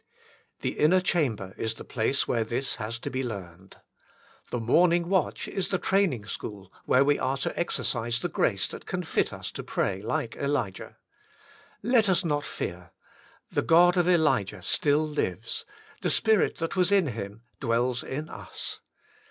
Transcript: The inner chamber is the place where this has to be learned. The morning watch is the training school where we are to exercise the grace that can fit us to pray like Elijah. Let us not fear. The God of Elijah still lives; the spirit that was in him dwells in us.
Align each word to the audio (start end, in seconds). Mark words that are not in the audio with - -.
The 0.61 0.79
inner 0.79 0.99
chamber 0.99 1.53
is 1.59 1.75
the 1.75 1.83
place 1.83 2.27
where 2.27 2.43
this 2.43 2.77
has 2.77 2.97
to 2.97 3.11
be 3.11 3.23
learned. 3.23 3.77
The 4.49 4.59
morning 4.59 5.09
watch 5.09 5.47
is 5.47 5.67
the 5.67 5.77
training 5.77 6.25
school 6.25 6.73
where 6.85 7.03
we 7.05 7.19
are 7.19 7.37
to 7.37 7.55
exercise 7.55 8.17
the 8.17 8.27
grace 8.27 8.67
that 8.69 8.87
can 8.87 9.03
fit 9.03 9.31
us 9.31 9.51
to 9.51 9.61
pray 9.61 10.01
like 10.01 10.35
Elijah. 10.37 10.97
Let 11.83 12.09
us 12.09 12.25
not 12.25 12.43
fear. 12.43 12.93
The 13.51 13.61
God 13.61 13.95
of 13.95 14.09
Elijah 14.09 14.63
still 14.63 15.07
lives; 15.07 15.65
the 16.01 16.09
spirit 16.09 16.57
that 16.57 16.75
was 16.75 16.91
in 16.91 17.05
him 17.09 17.43
dwells 17.59 18.03
in 18.03 18.27
us. 18.27 18.79